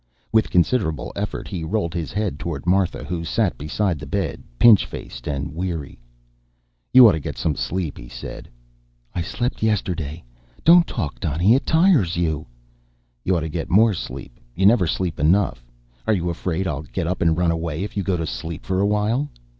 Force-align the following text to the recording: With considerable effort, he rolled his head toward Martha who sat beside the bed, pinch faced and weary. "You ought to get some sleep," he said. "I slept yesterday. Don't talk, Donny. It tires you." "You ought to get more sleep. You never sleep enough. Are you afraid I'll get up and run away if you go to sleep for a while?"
With 0.31 0.49
considerable 0.49 1.11
effort, 1.15 1.47
he 1.47 1.63
rolled 1.63 1.93
his 1.93 2.11
head 2.11 2.39
toward 2.39 2.65
Martha 2.65 3.03
who 3.03 3.23
sat 3.23 3.55
beside 3.55 3.99
the 3.99 4.07
bed, 4.07 4.41
pinch 4.57 4.83
faced 4.83 5.27
and 5.27 5.53
weary. 5.53 5.99
"You 6.91 7.07
ought 7.07 7.11
to 7.11 7.19
get 7.19 7.37
some 7.37 7.55
sleep," 7.55 7.99
he 7.99 8.09
said. 8.09 8.49
"I 9.13 9.21
slept 9.21 9.61
yesterday. 9.61 10.23
Don't 10.63 10.87
talk, 10.87 11.19
Donny. 11.19 11.53
It 11.53 11.67
tires 11.67 12.17
you." 12.17 12.47
"You 13.23 13.37
ought 13.37 13.41
to 13.41 13.47
get 13.47 13.69
more 13.69 13.93
sleep. 13.93 14.39
You 14.55 14.65
never 14.65 14.87
sleep 14.87 15.19
enough. 15.19 15.63
Are 16.07 16.13
you 16.15 16.31
afraid 16.31 16.65
I'll 16.65 16.81
get 16.81 17.05
up 17.05 17.21
and 17.21 17.37
run 17.37 17.51
away 17.51 17.83
if 17.83 17.95
you 17.95 18.01
go 18.01 18.17
to 18.17 18.25
sleep 18.25 18.65
for 18.65 18.79
a 18.79 18.87
while?" 18.87 19.29